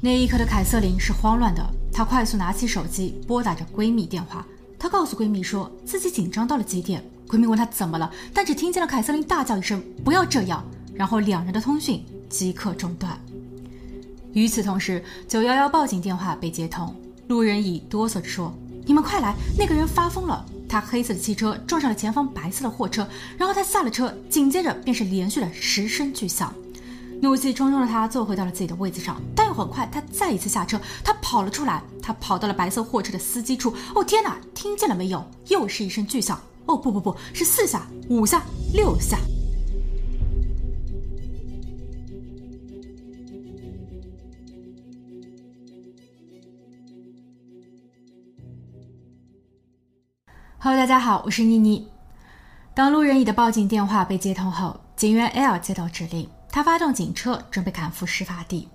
[0.00, 4.46] 那一刻的凯瑟琳是慌乱的，她快速拿起手机拨打着闺蜜电话。
[4.78, 7.02] 她告诉闺蜜说自己紧张到了极点。
[7.26, 10.62] 闺蜜问她怎么了，但只听见了凯瑟琳大叫一声“不要这样”，
[10.94, 13.18] 然后两人的通讯即刻中断。
[14.32, 16.94] 与此同时，九幺幺报警电话被接通，
[17.26, 18.54] 路人乙哆嗦着说
[18.84, 20.44] ：“你们快来，那个人发疯了！
[20.68, 23.08] 他黑色的汽车撞上了前方白色的货车，
[23.38, 26.54] 然后他下了车，紧接着便是连续的十声巨响。”
[27.22, 33.74] 怒气冲冲的他坐回到了自己的位子上，但又很快，他再一次下车，他跑了出来，他跑到了白色货车的司机处。
[33.94, 35.24] 哦天哪，听见了没有？
[35.48, 36.40] 又是一声巨响。
[36.66, 38.42] 哦不不不，是四下、五下、
[38.74, 39.18] 六下。
[50.58, 51.88] Hello，大家好，我是妮妮。
[52.74, 56.28] 当路人乙的报警电话被接通后，警员 L 接到指令。
[56.56, 58.66] 他发动警车，准备赶赴事发地。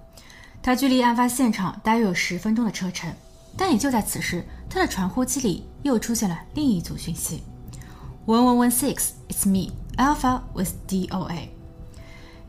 [0.61, 3.11] 他距离案发现场大约有十分钟的车程，
[3.57, 7.41] 但也就在此时，他的传呼机里又出现了另一组讯息
[8.27, 11.47] ：One One One Six，It's me，Alpha with DOA。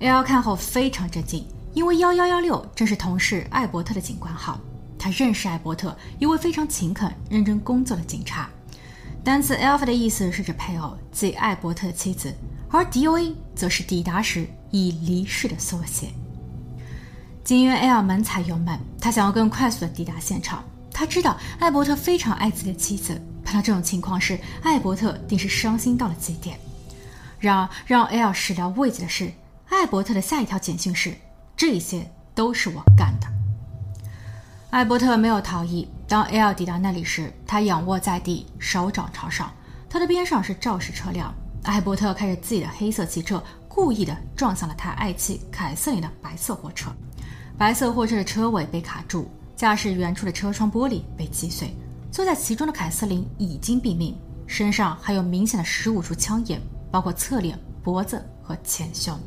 [0.00, 4.60] L 看后非常震惊，因为幺幺幺六正是同事艾伯特的警官号。
[4.98, 8.50] 他认识艾伯特，一位非常勤恳、认真工作的警察。
[9.24, 12.30] 单词 Alpha 的意思是指配偶，即艾伯特的妻子。
[12.68, 16.08] 而 DOA 则是抵达时已离世的缩写。
[17.44, 20.64] 警员 L 猛踩油门，他想要更快速的抵达现场。
[20.92, 26.58] 他知道艾伯特非常爱自己的妻子，碰到这种情况时，艾伯特定是伤心到了极点。
[27.38, 29.32] 然而，让 L 始料未及的是，
[29.68, 31.14] 艾伯特的下一条简讯是
[31.56, 33.26] ：“这一些都是我干的。”
[34.70, 35.88] 艾伯特没有逃逸。
[36.06, 39.50] 当 L 抵达那里时，他仰卧在地，手掌朝上，
[39.88, 41.34] 他的边上是肇事车辆。
[41.64, 43.42] 艾伯特开着自己的黑色汽车，
[43.74, 46.90] 故意的撞向了他爱妻凯瑟琳的白色货车。
[47.56, 51.74] 白色货车的车尾被卡住，驾驶员处的车窗玻璃被击碎。
[52.10, 54.14] 坐在其中的凯瑟琳已经毙命，
[54.46, 56.60] 身上还有明显的十五处枪眼，
[56.90, 59.18] 包括侧脸、脖子和前胸。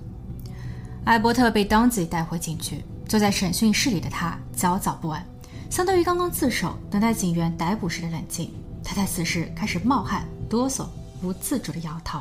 [1.06, 2.83] 艾伯特被当即带回警局。
[3.07, 5.25] 坐在审讯室里的他焦躁不安，
[5.69, 8.51] 相对于刚刚自首等待警员逮捕时的冷静，
[8.83, 10.85] 他在此时开始冒汗、哆嗦。
[11.22, 12.19] 不自主的摇头。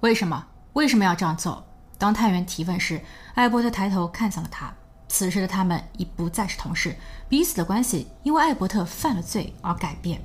[0.00, 0.44] 为什么？
[0.74, 1.64] 为什么要这样做？
[1.98, 3.00] 当探员提问时，
[3.34, 4.72] 艾伯特抬头看向了他。
[5.06, 6.96] 此时的他们已不再是同事，
[7.28, 10.20] 彼此的关系因为艾伯特犯了罪而改变。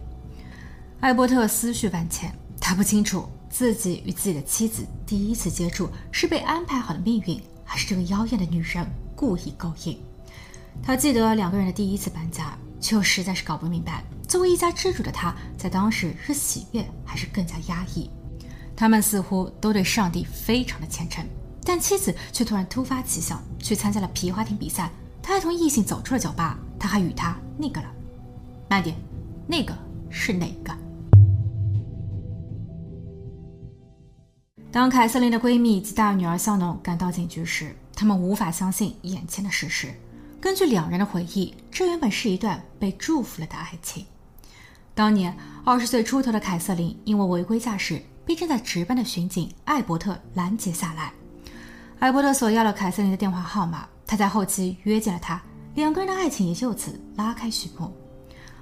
[1.01, 8.83] 艾伯特思绪万千，他不清楚自己与自己的妻子第一次接触是被安排好的命运，还是这个妖艳的女人
[9.15, 10.01] 故意勾引。
[10.81, 14.03] 他记得两个人的第一次搬家，却又实在是搞不明白。
[14.27, 18.09] 作为一家之主的他，在当时是喜悦还是更加压抑？
[18.79, 21.22] 他们似乎都对上帝非常的虔诚，
[21.66, 24.90] 但妻子却突然突发奇想，去参加了皮划艇比赛。
[25.22, 27.91] 他还同异性走出了酒吧，他还与他那个了。
[28.69, 28.95] 慢点，
[29.45, 29.78] 那个
[30.09, 30.73] 是哪个？
[34.72, 39.94] 当凯瑟琳的闺蜜及大女儿肖农赶到警局时，他们无法相信眼前的事实。
[40.39, 44.06] 根据两人的回忆，这原本是一段被祝福了的爱情。
[44.95, 45.35] 当年
[45.66, 51.12] 二十岁出头的凯瑟琳因为违规驾驶被正在值班的巡警艾伯特拦截下来。
[52.00, 55.41] 艾伯特索要了凯瑟琳的电话号码，他在后期约见了她，
[55.75, 57.94] 两个人的爱情也就此拉开序幕。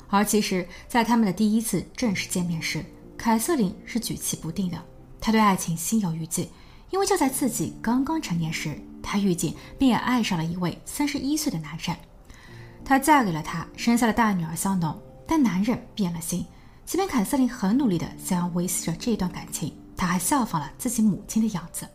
[0.10, 2.84] 而其实，在他们的第一次正式见面时，
[3.18, 4.78] 凯瑟琳是举棋不定的，
[5.20, 6.50] 她对爱情心有余悸，
[6.90, 11.96] 因为就在自己刚刚成年时，她遇见并也爱上了一位三十一岁的男人，
[12.86, 14.98] 她嫁给了他，生下了大女儿肖农。
[15.28, 16.46] 但男人变了心，
[16.88, 21.86] 即便凯瑟琳很努力的想要维系着这段感情，她还效仿了自己母亲的样子。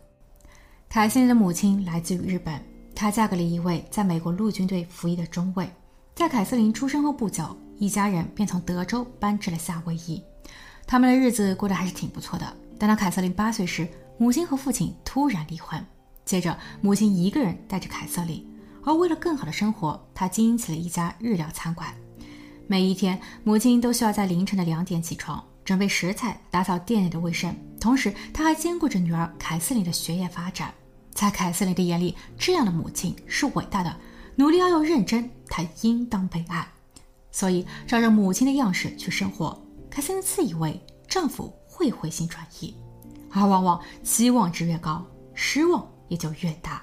[0.87, 5.67] 凯瑟琳的母亲来自于日本，她嫁给了一位在美国陆军队服役的中尉。
[6.13, 10.21] 在凯瑟琳出生后不久，一家人便从德州搬至了夏威夷。
[10.85, 12.45] 他们的日子过得还是挺不错的。
[12.77, 13.87] 但当凯瑟琳八岁时，
[14.19, 15.83] 母亲和父亲突然离婚，
[16.23, 18.47] 接着母亲一个人带着凯瑟琳，
[18.85, 21.91] 而为了更好的生活，她经营起了一家日料餐馆。
[22.65, 30.73] 每一天，母亲都需要在凌晨的两点起床，准备食材，打扫店内的卫生，同时她还兼顾着女儿凯瑟琳的学业发展。
[31.11, 33.95] 在凯瑟琳的眼里，这样的母亲是伟大的，
[34.35, 36.67] 努力而又认真，她应当被爱。
[37.31, 42.73] 所以，照着母亲的样式去生活，凯瑟琳自以为丈夫会回心转意，
[43.31, 46.81] 而往往期望值越高，失望也就越大。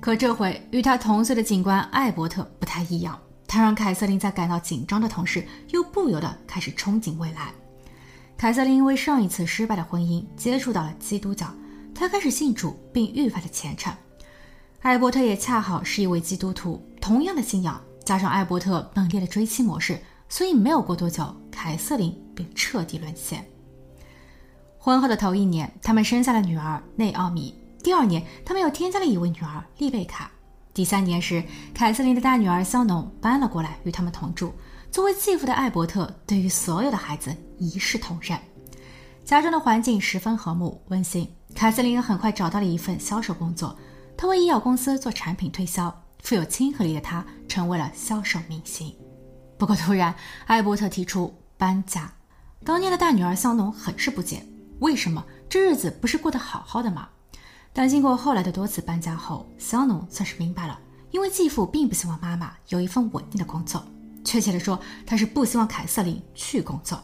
[0.00, 3.18] 可这回与他同岁的警官艾伯特不太一样。
[3.48, 7.52] 他让凯瑟琳在感到紧张的同时，又不由得开始憧憬未来。
[8.36, 11.46] 凯瑟琳因为上一次失败的婚姻，接触到了基督教，
[11.94, 13.92] 她开始信主并愈发的虔诚。
[14.82, 23.44] 艾伯特也恰好是一位基督徒，同样的信仰，加上艾伯特猛烈的追妻模式，所以没有过多久，凯瑟琳便彻底沦陷。
[24.78, 27.54] 婚后的头一年，他们生下了女儿内奥米。
[27.82, 30.30] 第二年，他们又添加了一位女儿丽贝卡。
[30.76, 31.42] 第三年时，
[31.72, 34.52] 凯瑟琳的大女儿肖农搬了过来与他们同住。
[34.92, 38.38] 作为继父的艾伯特对于所有的孩子一视同仁，
[39.24, 41.26] 家中的环境十分和睦温馨。
[41.54, 43.74] 凯瑟琳很快找到了一份销售工作，
[44.18, 45.90] 她为医药公司做产品推销。
[46.22, 48.94] 富有亲和力的她成为了销售明星。
[49.56, 50.14] 不过，突然
[50.44, 52.12] 艾伯特提出搬家，
[52.62, 54.44] 当年的大女儿肖农很是不解。
[54.80, 57.08] 为什么这日子不是过得好好的吗？
[57.78, 60.80] 但经过后来的多次搬家后，肖农算是明白了，
[61.10, 63.84] 因为继父并不希望妈妈有一份稳定的工作，
[64.24, 66.98] 确切的说，他是不希望凯瑟琳去工作。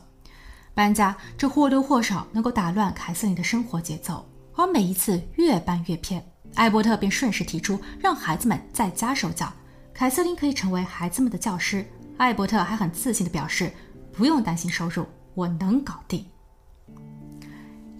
[0.72, 6.24] 搬家这或多或少能够打乱凯瑟琳的生活节奏，而每一次越搬越偏，
[6.54, 9.52] 艾伯特便顺势提出让孩子们在家受教，
[9.92, 11.86] 凯瑟琳可以成为孩子们的教师。
[12.16, 13.70] 艾伯特还很自信地表示，
[14.10, 15.04] 不用担心收入，
[15.34, 16.24] 我能搞定。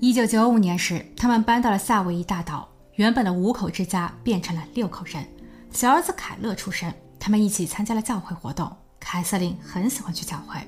[0.04, 5.24] 一九九五年时，他们搬到了夏威夷大岛，原本的五口之家变成了六口人。
[5.70, 8.68] 小儿子凯勒出生，他们一起参加了教会活动。
[8.98, 10.58] 凯瑟琳很喜欢去教会，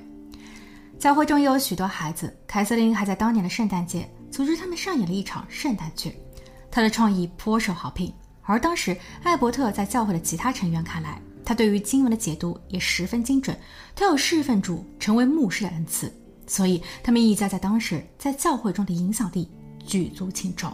[0.97, 2.33] 教会中也有许多孩子。
[2.47, 6.15] 凯瑟琳还在当年的圣诞节组织他们上演了一场圣诞剧，
[6.71, 8.13] 她的创意颇受好评。
[8.43, 13.59] 而当时艾伯特在教会的其他成员看来，他对于经文的解读也十分精准，
[13.93, 16.09] 他有侍奉主、成为牧师的恩赐。
[16.47, 19.49] 所以，他们一家在当时在教会中的影响力
[19.85, 20.71] 举足轻重。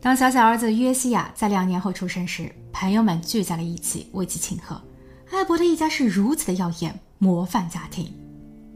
[0.00, 4.80] 当小小儿子约西亚在两年后出生时，朋友们聚在了一起为其庆贺。
[5.30, 8.12] 艾伯特一家是如此的耀眼，模范家庭。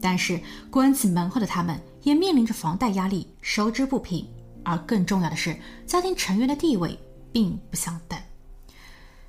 [0.01, 4.27] 但是，关起门后的他们也面临着房贷压力、收支不平，
[4.63, 5.55] 而更重要的是，
[5.85, 6.97] 家庭成员的地位
[7.31, 8.19] 并不相等。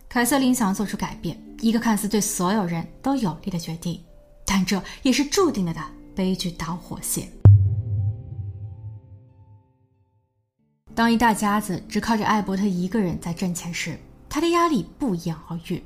[0.09, 4.03] 凯瑟琳想要做出改变，一个看似对所有人都有利的决定，
[4.45, 5.81] 但这也是注定了的。
[6.15, 7.29] 悲剧导火线。
[10.95, 13.99] 当一大家子只靠着艾伯特一个人在挣钱时，
[14.29, 15.83] 他的压力不言而喻。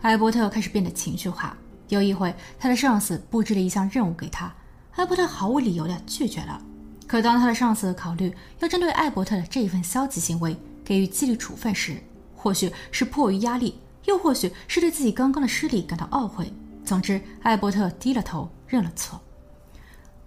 [0.00, 1.56] 艾伯特开始变得情绪化。
[1.88, 4.52] 有一回，他的上司布置了一项任务给他，
[4.96, 6.60] 艾伯特毫无理由的拒绝了。
[7.06, 12.02] 可当他的上司考虑要针对艾伯特的这一份消极行为给予纪律处分时，
[12.34, 16.52] 或许是迫于压力，又或许是对自己刚刚的失利感到懊悔。
[16.84, 19.20] 总之，艾伯特低了头认了错。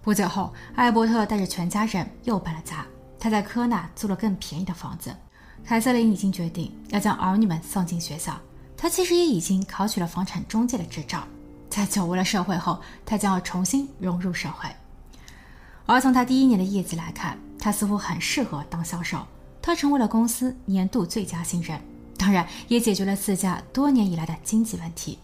[0.02, 2.86] 不久后，艾伯特带着全家人又搬了家。
[3.18, 5.14] 他在科纳租了更便宜的房子。
[5.62, 8.34] 凯瑟琳已经决定要将儿女们送进学校。
[8.78, 11.22] 他其实也已经考取了房产中介的执照。
[11.68, 14.70] 在久违了社会后，他将要重新融入社会。
[15.84, 19.18] 而从他第一年的业绩来看，他似乎很适合当销售。
[19.60, 21.78] 他成为了公司年度最佳新人，
[22.16, 25.18] 当然也解决了自家多年以来的经济问题。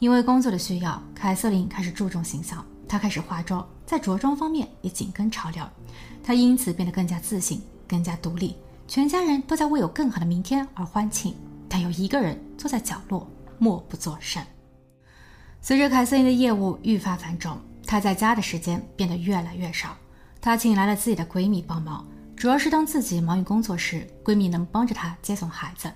[0.00, 2.64] 因为工作的需要，凯瑟琳开始注重形象。
[2.90, 3.64] 她开始化妆。
[3.86, 5.64] 在着装方面也紧跟潮流，
[6.24, 8.56] 他因此变得更加自信、更加独立。
[8.88, 11.36] 全家人都在为有更好的明天而欢庆，
[11.68, 13.28] 但有一个人坐在角落
[13.58, 14.44] 默不作声。
[15.60, 17.56] 随着凯瑟琳的业务愈发繁重，
[17.86, 19.96] 她在家的时间变得越来越少。
[20.40, 22.04] 她请来了自己的闺蜜帮忙，
[22.36, 25.88] 主要是当自己忙于工作时，闺蜜能帮着她接送孩子。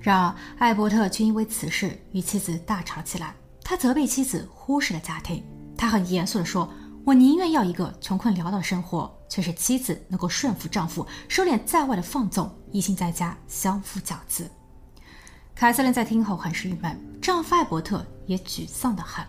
[0.00, 3.34] 然而，艾伯特却因为此事与妻子大吵起来。
[3.64, 5.42] 他责备妻子忽视了家庭，
[5.82, 6.72] 他很严肃地说。
[7.04, 14.48] 我宁愿要一个穷困潦倒的生活，却是妻子能够顺服丈夫，收敛在外的放纵，一心在家相夫教子。
[15.52, 19.26] 凯瑟琳在听后很是郁闷，丈夫艾伯特也沮丧的很。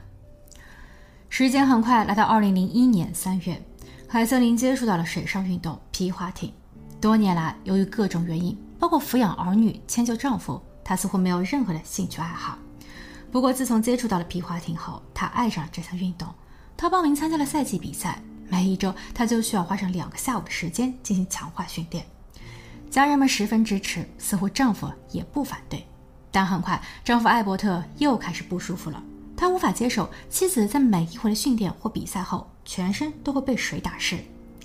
[1.29, 3.59] 时间很快来到二零零一年三月，
[4.07, 6.53] 凯瑟琳接触到了水上运动皮划艇。
[7.01, 12.55] 多年来，由于各种原因，包括抚养儿女、迁就丈夫，她似乎没有任何的兴趣爱好。
[13.31, 16.27] 不过，自从接触到了皮划艇后，她爱上了这项运动。
[16.75, 22.05] 他报名参加了赛季比赛，每一周他就需要花上两个下午的时间进行强化训练。
[22.89, 25.85] 家人们十分支持，似乎丈夫也不反对。
[26.31, 29.01] 但很快，丈夫艾伯特又开始不舒服了。
[29.35, 34.17] 他无法接受妻子在每一回的训练或比赛后，全身都会被水打湿，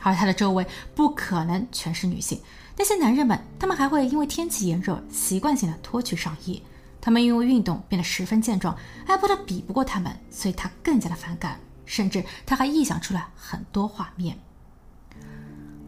[0.03, 2.41] 而他的周围不可能全是女性。
[2.77, 6.62] 那些男人们，他们还会因为天气炎热，习惯性的脱去上衣。
[7.00, 11.59] 他们因为运动变得十分健壮，艾伯特比不过他们，所以他更加的反感。
[11.88, 14.38] 甚至他还臆想出来很多画面。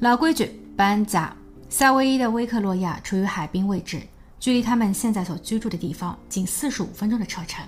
[0.01, 1.37] 老规矩，搬家。
[1.69, 4.03] 夏威夷的威克洛亚处于海滨位置，
[4.41, 7.65] 距离他们现在所居住的地方仅四十五分钟的车程。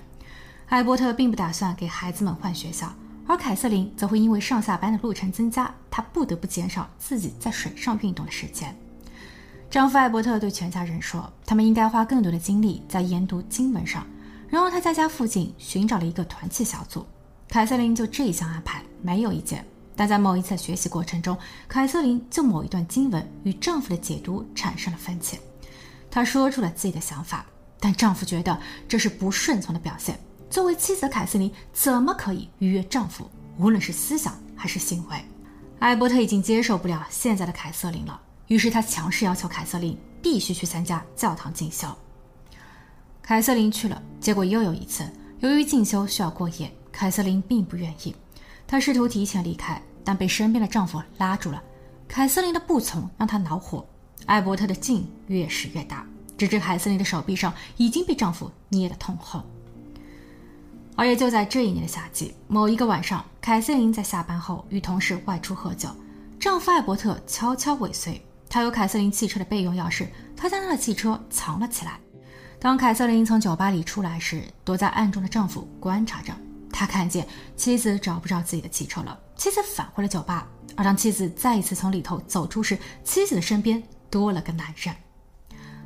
[0.68, 2.92] 艾伯特并不打算给孩子们换学校，
[3.28, 8.74] 而凯瑟琳则会因为上下班的路程增加，她不得不减少自己在水上运动的时间。
[9.70, 14.04] 丈夫艾伯特对全家人说：“他们应该花更多的精力在研读经文上。”
[14.50, 17.06] 然后他在家附近寻找了一个团契小组。
[17.52, 19.62] 凯瑟琳就这一项安排没有意见，
[19.94, 21.36] 但在某一次学习过程中，
[21.68, 25.38] 凯瑟琳就某一段经文与丈夫的解读产生了分歧。
[26.10, 27.44] 她说出了自己的想法，
[27.78, 30.18] 但丈夫觉得这是不顺从的表现。
[30.48, 33.30] 作为妻子凯瑟琳怎么可以逾越丈夫？
[33.58, 35.22] 无论是思想还是行为，
[35.78, 38.18] 艾伯特已经接受不了现在的凯瑟琳了。
[38.46, 41.86] 于是他强势要求凯瑟琳必须去参加教堂进修。
[43.20, 45.06] 凯瑟琳去了，结果又有一次，
[45.40, 48.14] 由于进修需要过夜，凯瑟琳并不愿意。
[48.64, 51.60] 她试图提前离开，但被身边的丈夫拉住了。
[52.06, 53.84] 凯瑟琳的不从让她恼火，
[54.26, 56.06] 艾伯特的劲越使越大，
[56.38, 59.42] 直至凯瑟琳的手臂上已经被丈夫捏得通红。
[60.94, 65.88] 而也就在这一年的夏季，某一个晚上，凯瑟琳在下班后与同事外出喝酒，
[66.38, 68.24] 丈夫艾伯特悄悄尾随。
[68.48, 70.06] 他有凯瑟琳汽车的备用钥匙，
[70.36, 71.98] 他将他的汽车藏了起来。
[72.60, 76.32] 当凯瑟琳从酒吧里出来时，躲在暗中的丈夫观察着。
[76.72, 80.48] 他看见妻子找不着自己的汽车了，妻子返回了酒吧。
[80.74, 84.94] 而当妻子再一次从里头走出时，妻子的身边多了个男人。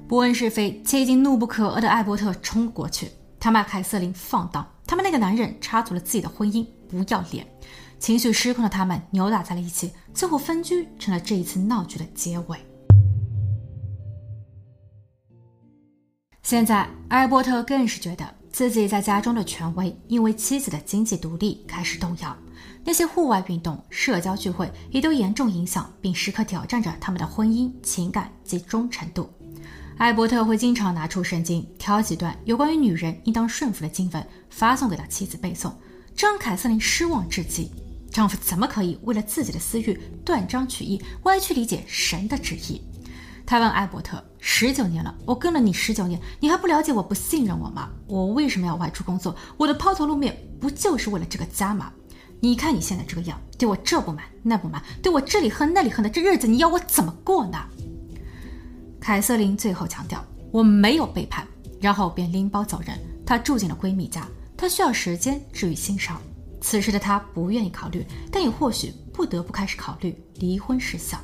[0.07, 4.67] 不问是非且已经怒不可遏的艾伯特冲过去，他骂凯瑟琳放荡。
[4.87, 7.45] 他们那个男人插足了自己的婚姻，不要脸！
[7.99, 12.59] 情绪失控的他们扭打在了一起，最后分居成了这一次闹剧的结尾。
[16.43, 18.25] 现在，艾伯特更是觉得
[18.57, 22.35] 自己在家中的权威因为妻子的经济独立开始动摇，
[22.87, 29.31] 那些户外运动、社交聚会也都严重影响并时刻挑战着他们的婚姻、情感及忠诚度。
[29.99, 35.71] 艾伯特会经常拿出圣经，挑几段有关于女人应当顺服的经文，发送给他妻子背诵，
[36.15, 37.71] 这让凯瑟琳失望至极。
[38.11, 42.81] 丈夫怎么可以为了自己的私欲断章取义、歪曲理解神的旨意？
[43.45, 47.91] 他问艾伯特：“十九年了，我跟了你十九年，你还不了解我、不信任我吗？
[48.07, 49.35] 我为什么要外出工作？
[49.57, 51.93] 我的抛头露面不就是为了这个家吗？
[52.39, 57.59] 你看你现在这个样，对我这不满那不满，对我这里恨那里恨的，这日子你要我怎么过呢？”
[59.01, 61.45] 凯瑟琳最后强调：“我没有背叛。”
[61.83, 62.97] 然后便拎包走人。
[63.27, 64.29] 她住进了闺蜜家。
[64.57, 66.23] 她需要时间治愈心伤。
[66.61, 71.21] 此时的她不愿意考虑，但也或许不得不开始考虑离婚事项。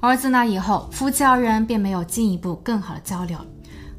[0.00, 3.38] 而自那以后，夫妻二人便没有进一步更好的交流。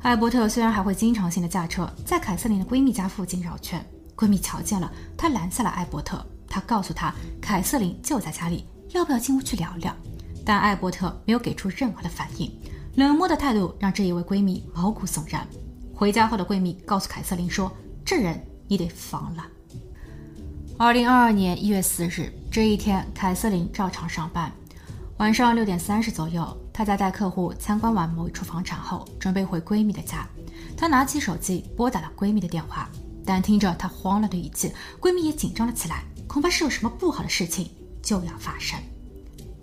[0.02, 6.26] 艾伯特虽然还会经常性的驾车在凯瑟琳的闺蜜家附近绕圈，闺蜜瞧见了，她拦下了艾伯特。
[6.48, 9.96] 她告诉他，凯瑟琳就在家里，要不要进屋去聊聊？
[10.44, 12.52] 但艾伯特没有给出任何的反应，
[12.96, 15.48] 冷漠的态度让这一位闺蜜毛骨悚然。
[15.94, 17.72] 回家后的闺蜜告诉凯瑟琳说
[18.04, 19.46] ：“这人你得防了。”
[20.80, 24.52] 二零二二年一月四日这一天，凯瑟琳照常上班。
[25.22, 30.28] 晚上六点三十左右，她在带客户参观完某一处房产后，准备回闺蜜的家。
[30.76, 32.90] 她拿起手机拨打了闺蜜的电话，
[33.24, 37.70] 但听着她慌乱的语气，闺蜜也紧张了起来，恐怕是有什么不好的事情
[38.02, 38.80] 就要发生。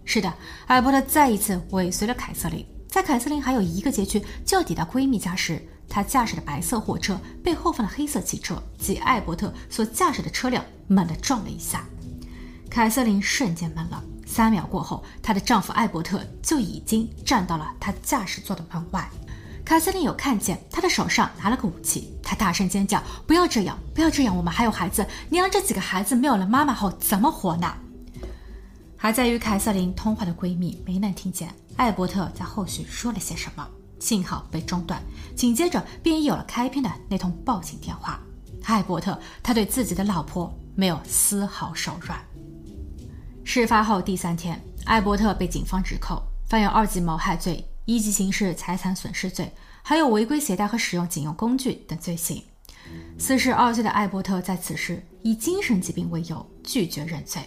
[0.04, 0.32] 是的，
[0.68, 2.64] 艾伯特再一次尾随了凯瑟琳。
[2.86, 11.84] 在凯瑟琳还有一个街区就要抵达闺蜜家时，他驾驶的白色货车被后方的黑色汽车及艾伯特所驾驶的车辆猛地撞了一下，
[12.70, 14.00] 凯瑟琳瞬间懵了。
[14.28, 19.08] 三秒过后，她的丈夫艾伯特就已经站到了她驾驶座的门外。
[19.64, 24.34] 凯瑟琳有看见他的手上拿了个武器，她大声尖叫：“不要这样，不要这样！
[24.34, 27.74] 我们还有孩子，你让这几个孩子没有了妈妈后怎么活呢？”
[28.96, 33.68] 还在与凯瑟琳通话的闺蜜没能听见艾伯特在后续说了些什么，
[34.00, 35.02] 信号被中断，
[35.36, 38.18] 紧接着便有了开篇的那通报警电话。
[38.64, 42.18] 艾伯特他对自己的老婆没有丝毫手软。
[43.50, 49.50] 事发后第三天，艾伯特被警方指控犯有二级谋害罪、一级刑事财产损失罪，
[49.80, 52.44] 还有违规携带和使用警用工具等罪行。
[53.18, 57.40] 四十二岁的艾伯特在此时以精神疾病为由拒绝认罪。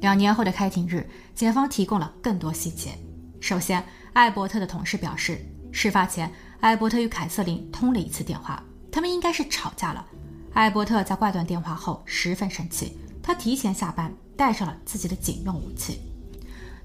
[0.00, 1.04] 两年后的开庭日，
[1.34, 2.96] 检方提供了更多细节。
[3.40, 10.06] 首先，艾伯特的同事表示，事发前，艾伯特与凯瑟琳通了一次电话，他们应该是吵架了。
[10.52, 16.00] 艾伯特在挂断电话后十分生气，他提前下班，带上了自己的警用武器。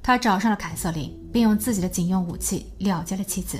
[0.03, 3.59] 他找上了凯瑟琳，并用自己的警用武器了结了妻子。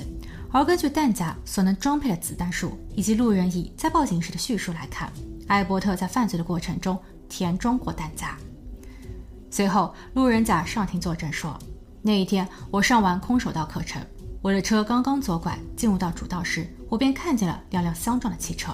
[0.50, 5.10] 而根据弹夹所能装配的子弹数以及路人乙在报警时的叙述来看，
[5.46, 8.36] 艾伯特在犯罪的过程中填装过弹夹。
[9.50, 11.58] 随后，路人甲上庭作证说
[12.02, 14.04] ：“那一天我上完空手道课程，
[14.42, 18.72] 我的车刚刚左拐进入到主道时，我便看见了两辆相撞的汽车。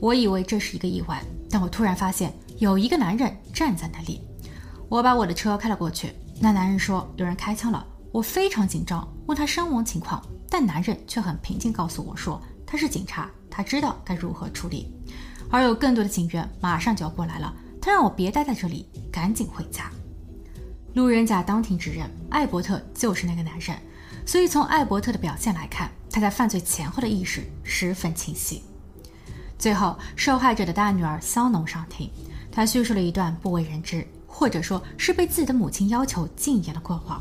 [0.00, 4.20] 我以为这是一个意外，但我突然发现有一个男人站在那里。
[4.88, 6.12] 我把我的车开了过去。
[6.40, 7.86] 那男人说有人开枪了。
[8.10, 14.90] 我非常紧张，问他伤亡情况，但男人却很平静告诉我说他是警察，他知道该如何处理。
[15.50, 19.90] 而有更多的警员马上就要过来了，他让我别待在这里，赶紧回家。
[20.94, 23.76] 路人甲当庭指认，艾伯特就是那个男人。
[24.24, 28.62] 所以从艾伯特的表现来看，他在犯罪前后的意识十分清晰。
[29.58, 32.10] 最后，受害者的大女儿肖农上庭，
[32.50, 34.06] 她叙述了一段不为人知，
[34.38, 37.20] 或者说是被自己的母亲要求禁言的过往。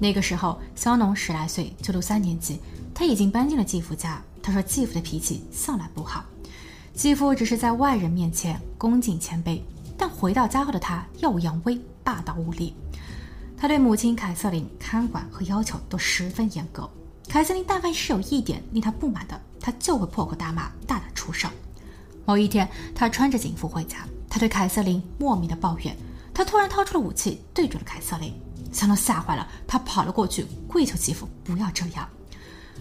[0.00, 2.58] 那个时候，肖农十来岁，就读三年级，
[2.92, 4.20] 他已经搬进了继父家。
[4.42, 6.24] 他说继父的脾气向来不好，
[6.94, 9.60] 继父只是在外人面前恭敬谦卑，
[9.96, 12.74] 但回到家后的他耀武扬威，霸道无理。
[13.56, 16.90] 他对母亲凯瑟琳看管和要求都十分严格。
[17.28, 21.48] 凯瑟琳但凡是有一点令他不满的，他就会破口大骂，大打出手。
[22.24, 23.98] 某一天，他穿着警服回家，
[24.28, 25.96] 他对凯瑟琳莫名的抱怨。
[26.38, 28.32] 他突然掏出了武器，对准了凯瑟琳。
[28.72, 32.08] 香农吓坏了，他跑了过去，跪求继父不要这样。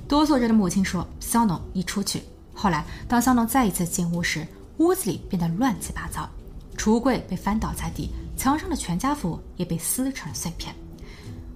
[0.08, 2.22] 哆嗦着的母亲说：“香农，你出去。”
[2.54, 4.46] 后来，当香农再一次进屋时，
[4.78, 6.30] 屋子里变得乱七八糟，
[6.78, 8.12] 橱柜被翻倒在地。
[8.38, 10.76] 墙上的全家福也被撕成了碎片。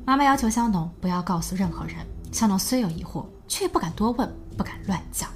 [0.03, 1.97] 妈妈要求香农不要告诉任何人。
[2.31, 4.27] 香农虽有疑惑，却不敢多问，
[4.57, 5.29] 不敢乱讲。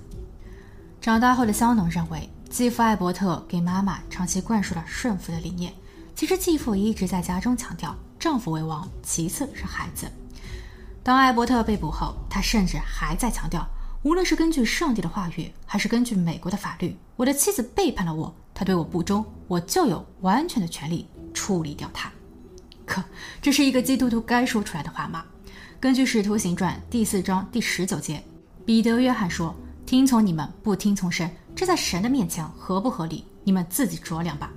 [0.99, 5.71] 长大后的香农认为，继父艾伯特给妈妈长期灌输了顺服的理念。
[6.15, 10.09] 其实继父也一直在家中强调丈夫为王，其次是孩子。
[11.03, 13.67] 当艾伯特被捕后，他甚至还在强调，
[14.03, 21.07] 无论是根据上帝的话语，还是根据美国的法律，我的妻子背叛了我，她对我不忠，我就有完全的权利。
[21.33, 22.09] 处理掉他，
[22.85, 23.03] 可
[23.41, 25.25] 这是一个基督徒该说出来的话吗？
[25.81, 28.23] 根据《使徒行传》第四章第十九节，
[28.65, 29.53] 彼得、约翰说
[29.85, 33.25] ：“听从你们，不听从神，这在神的面前合不合理？
[33.43, 34.49] 你们自己酌量吧。”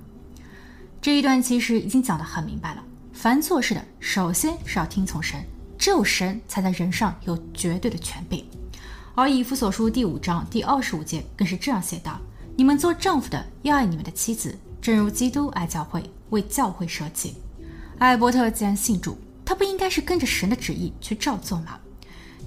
[1.01, 2.83] 这一段其实已经讲得很明白了。
[3.13, 5.41] 凡做事的，首先是要听从神，
[5.77, 8.45] 只有神才在人上有绝对的权柄。
[9.15, 12.19] 而以弗所书第五章第二十五节更是这样写道
[12.55, 17.35] ：“你们做丈夫的要爱你们的妻子。”正如基督爱教会，为教会舍己。
[17.97, 21.77] 艾伯特既然信主，他不应该是跟着神的旨意去照做吗？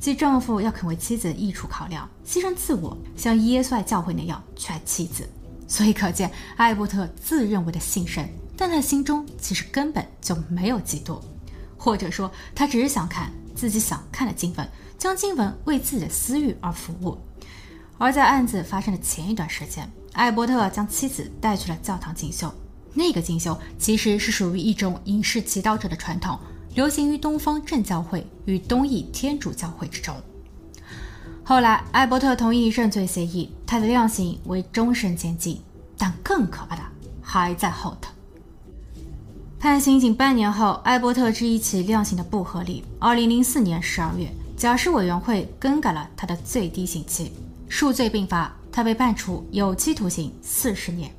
[0.01, 5.29] 即丈夫要肯为妻子的益处考量，牺牲自我，像耶稣爱教会那样去爱妻子。
[5.69, 11.21] 所以可见，艾伯特自认为的信神，但他心中其实根本就没有嫉妒，
[11.77, 17.19] 或者说，他只是想看自己想看的经文，将经文为自己的私欲而服务。
[17.99, 19.91] 而在案子发生的前一段时间。
[20.13, 22.53] 艾伯特将妻子带去了教堂进修，
[22.93, 26.39] 那个进修其实是属于一种隐士祈祷者的传统，
[26.75, 30.15] 流行于东方正教会与东翼天主教会之中。
[31.43, 35.59] 后来，艾伯特同意认罪协议，他的量刑为终身监禁。
[35.97, 36.83] 但更可怕的
[37.23, 38.12] 还在后头。
[39.63, 42.85] 判刑仅半年后，艾伯特质疑其量刑的不合理。
[42.99, 47.31] 二零零四年十二月，假释委员会更改了他的最低刑期，
[47.69, 48.53] 数罪并罚。
[48.73, 51.15] 他被判处有期徒刑四十年。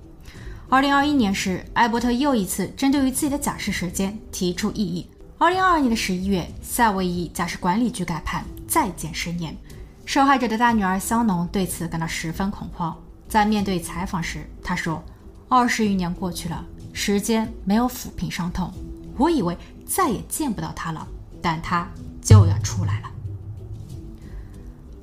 [0.68, 5.10] 二零二一年时，艾伯特又一次针对于自己的假释时间提出异议。
[5.38, 9.56] 二零二二年的十一月，夏威夷假释管理局改判再减十年。
[10.04, 12.94] 受害者的大女儿香农对此感到十分恐慌。
[13.30, 15.02] 在面对采访时，她说
[15.48, 18.72] ：“二十余年过去了，时间没有抚平伤痛。
[19.18, 21.06] 我以为再也见不到他了，
[21.42, 21.88] 但他
[22.22, 23.12] 就要出来了。”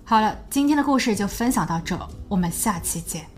[0.05, 3.30] 好了，今天的故事就分享到这，我们下期见。